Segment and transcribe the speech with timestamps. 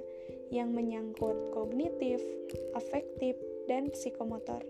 [0.51, 2.23] yang menyangkut kognitif,
[2.75, 3.35] afektif,
[3.67, 4.63] dan psikomotor.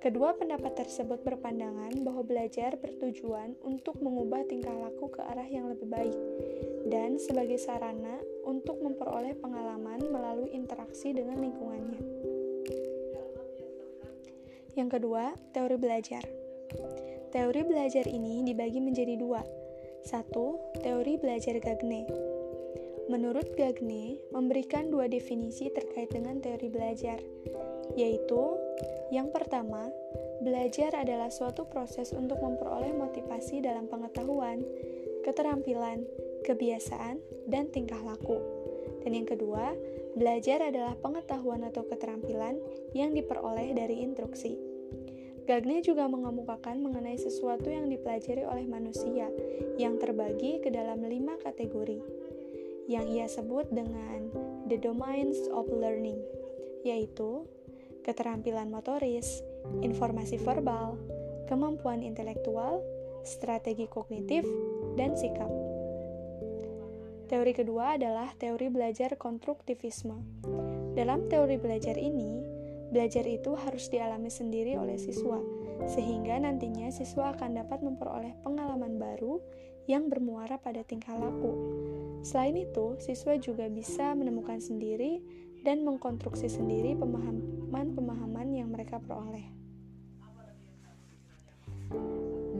[0.00, 5.92] Kedua pendapat tersebut berpandangan bahwa belajar bertujuan untuk mengubah tingkah laku ke arah yang lebih
[5.92, 6.16] baik
[6.88, 8.16] dan sebagai sarana
[8.48, 12.00] untuk memperoleh pengalaman melalui interaksi dengan lingkungannya.
[14.72, 16.24] Yang kedua, teori belajar.
[17.28, 19.44] Teori belajar ini dibagi menjadi dua.
[20.00, 22.08] Satu, teori belajar Gagne.
[23.10, 27.18] Menurut Gagne, memberikan dua definisi terkait dengan teori belajar,
[27.98, 28.54] yaitu
[29.10, 29.90] yang pertama,
[30.38, 34.62] belajar adalah suatu proses untuk memperoleh motivasi dalam pengetahuan,
[35.26, 36.06] keterampilan,
[36.46, 37.18] kebiasaan,
[37.50, 38.38] dan tingkah laku.
[39.02, 39.74] Dan yang kedua,
[40.14, 42.62] belajar adalah pengetahuan atau keterampilan
[42.94, 44.54] yang diperoleh dari instruksi.
[45.50, 49.26] Gagne juga mengemukakan mengenai sesuatu yang dipelajari oleh manusia
[49.82, 51.98] yang terbagi ke dalam lima kategori,
[52.86, 54.30] yang ia sebut dengan
[54.70, 56.20] the domains of learning,
[56.86, 57.44] yaitu
[58.06, 59.44] keterampilan motoris,
[59.84, 60.96] informasi verbal,
[61.50, 62.80] kemampuan intelektual,
[63.26, 64.46] strategi kognitif,
[64.96, 65.50] dan sikap.
[67.30, 70.18] Teori kedua adalah teori belajar konstruktivisme.
[70.98, 72.42] Dalam teori belajar ini,
[72.90, 75.38] belajar itu harus dialami sendiri oleh siswa,
[75.86, 79.38] sehingga nantinya siswa akan dapat memperoleh pengalaman baru
[79.90, 81.50] yang bermuara pada tingkah laku.
[82.22, 85.18] Selain itu, siswa juga bisa menemukan sendiri
[85.66, 89.50] dan mengkonstruksi sendiri pemahaman-pemahaman yang mereka peroleh.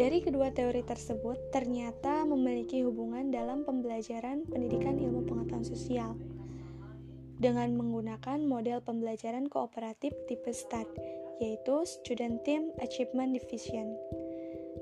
[0.00, 6.16] Dari kedua teori tersebut, ternyata memiliki hubungan dalam pembelajaran pendidikan ilmu pengetahuan sosial
[7.36, 10.88] dengan menggunakan model pembelajaran kooperatif tipe STAD,
[11.40, 13.96] yaitu Student Team Achievement Division.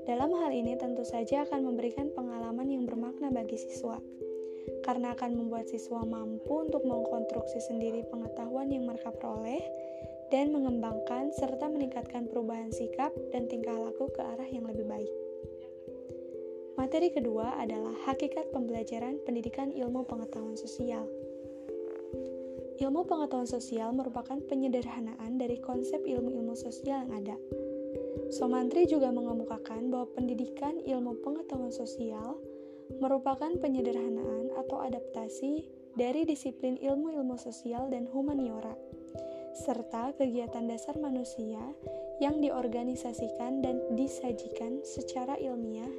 [0.09, 4.01] Dalam hal ini tentu saja akan memberikan pengalaman yang bermakna bagi siswa
[4.81, 9.61] karena akan membuat siswa mampu untuk mengkonstruksi sendiri pengetahuan yang mereka peroleh
[10.33, 15.13] dan mengembangkan serta meningkatkan perubahan sikap dan tingkah laku ke arah yang lebih baik.
[16.73, 21.05] Materi kedua adalah hakikat pembelajaran pendidikan ilmu pengetahuan sosial.
[22.81, 27.37] Ilmu pengetahuan sosial merupakan penyederhanaan dari konsep ilmu-ilmu sosial yang ada.
[28.29, 32.37] Somantri juga mengemukakan bahwa pendidikan ilmu pengetahuan sosial
[32.97, 38.73] merupakan penyederhanaan atau adaptasi dari disiplin ilmu-ilmu sosial dan humaniora,
[39.53, 41.61] serta kegiatan dasar manusia
[42.17, 45.89] yang diorganisasikan dan disajikan secara ilmiah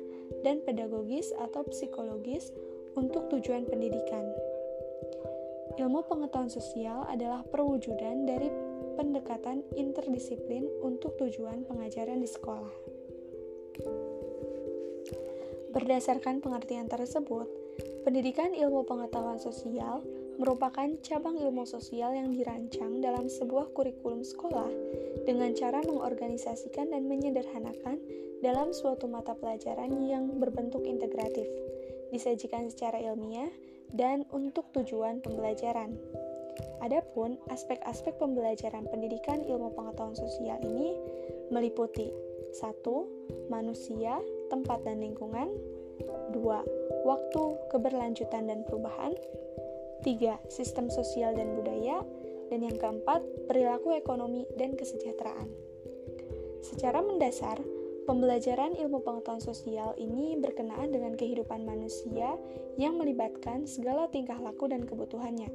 [0.46, 2.54] dan pedagogis atau psikologis
[2.94, 4.24] untuk tujuan pendidikan.
[5.78, 8.50] Ilmu pengetahuan sosial adalah perwujudan dari
[9.00, 12.68] pendekatan interdisiplin untuk tujuan pengajaran di sekolah.
[15.72, 17.48] Berdasarkan pengertian tersebut,
[18.04, 20.04] pendidikan ilmu pengetahuan sosial
[20.36, 24.68] merupakan cabang ilmu sosial yang dirancang dalam sebuah kurikulum sekolah
[25.24, 27.96] dengan cara mengorganisasikan dan menyederhanakan
[28.44, 31.48] dalam suatu mata pelajaran yang berbentuk integratif,
[32.12, 33.48] disajikan secara ilmiah,
[33.96, 35.96] dan untuk tujuan pembelajaran.
[36.80, 40.96] Adapun aspek-aspek pembelajaran pendidikan ilmu pengetahuan sosial ini
[41.52, 42.10] meliputi
[42.56, 43.50] 1.
[43.52, 44.18] Manusia,
[44.50, 45.50] tempat dan lingkungan
[46.32, 47.04] 2.
[47.06, 49.14] Waktu, keberlanjutan dan perubahan
[50.02, 50.40] 3.
[50.48, 52.02] Sistem sosial dan budaya
[52.50, 55.46] dan yang keempat, perilaku ekonomi dan kesejahteraan.
[56.60, 57.62] Secara mendasar,
[58.10, 62.34] pembelajaran ilmu pengetahuan sosial ini berkenaan dengan kehidupan manusia
[62.74, 65.48] yang melibatkan segala tingkah laku dan kebutuhannya.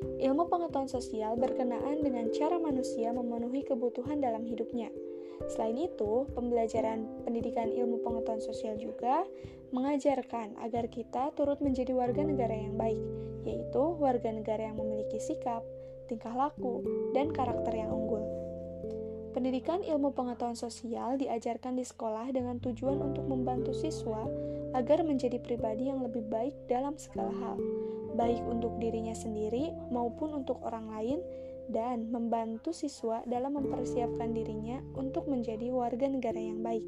[0.00, 4.90] Ilmu pengetahuan sosial berkenaan dengan cara manusia memenuhi kebutuhan dalam hidupnya–
[5.46, 9.22] Selain itu, pembelajaran pendidikan ilmu pengetahuan sosial juga
[9.70, 12.98] mengajarkan agar kita turut menjadi warga negara yang baik,
[13.46, 15.62] yaitu warga negara yang memiliki sikap,
[16.10, 16.82] tingkah laku,
[17.14, 18.37] dan karakter yang unggul.
[19.38, 24.26] Pendidikan ilmu pengetahuan sosial diajarkan di sekolah dengan tujuan untuk membantu siswa
[24.74, 27.54] agar menjadi pribadi yang lebih baik dalam segala hal,
[28.18, 31.22] baik untuk dirinya sendiri maupun untuk orang lain,
[31.70, 36.82] dan membantu siswa dalam mempersiapkan dirinya untuk menjadi warga negara yang baik.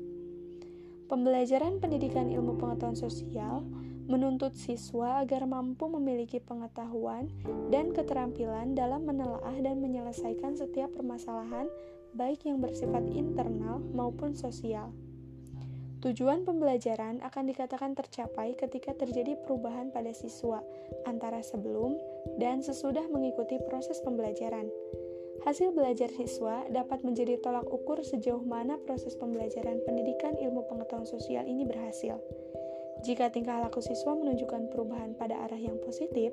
[1.06, 3.62] Pembelajaran pendidikan ilmu pengetahuan sosial
[4.10, 7.30] menuntut siswa agar mampu memiliki pengetahuan
[7.70, 11.70] dan keterampilan dalam menelaah dan menyelesaikan setiap permasalahan
[12.14, 14.90] baik yang bersifat internal maupun sosial.
[16.00, 20.64] Tujuan pembelajaran akan dikatakan tercapai ketika terjadi perubahan pada siswa
[21.04, 21.92] antara sebelum
[22.40, 24.72] dan sesudah mengikuti proses pembelajaran.
[25.44, 31.44] Hasil belajar siswa dapat menjadi tolak ukur sejauh mana proses pembelajaran pendidikan ilmu pengetahuan sosial
[31.44, 32.16] ini berhasil.
[33.00, 36.32] Jika tingkah laku siswa menunjukkan perubahan pada arah yang positif,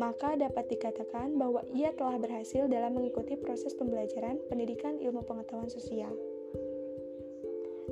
[0.00, 6.16] maka dapat dikatakan bahwa ia telah berhasil dalam mengikuti proses pembelajaran pendidikan ilmu pengetahuan sosial.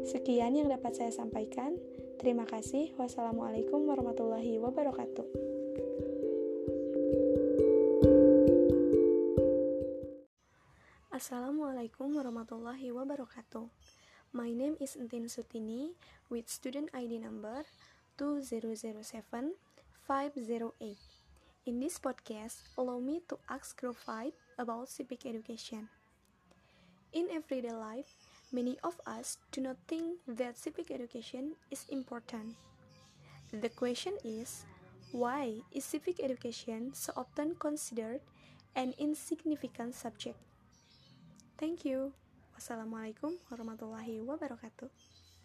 [0.09, 1.77] Sekian yang dapat saya sampaikan.
[2.17, 2.97] Terima kasih.
[2.97, 5.29] Wassalamualaikum warahmatullahi wabarakatuh.
[11.13, 13.69] Assalamualaikum warahmatullahi wabarakatuh.
[14.33, 15.93] My name is Entin Sutini
[16.33, 17.69] with student ID number
[18.17, 18.97] 2007
[20.09, 21.28] 508.
[21.67, 25.89] In this podcast, allow me to ask 5 about civic education.
[27.13, 28.07] In everyday life,
[28.53, 32.55] many of us do not think that civic education is important.
[33.51, 34.65] The question is,
[35.13, 38.21] why is civic education so often considered
[38.77, 40.39] an insignificant subject?
[41.59, 42.13] Thank you.
[42.55, 45.18] Wassalamualaikum warahmatullahi wabarakatuh.